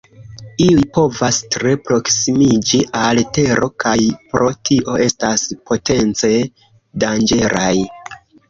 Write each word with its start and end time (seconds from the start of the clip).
Iuj 0.67 0.85
povas 0.97 1.37
tre 1.55 1.73
proksimiĝi 1.89 2.79
al 3.03 3.21
Tero, 3.39 3.69
kaj 3.85 3.95
pro 4.33 4.49
tio 4.71 4.97
estas 5.07 5.47
potence 5.71 6.33
danĝeraj. 7.05 7.73